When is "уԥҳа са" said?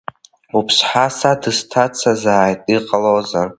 0.57-1.31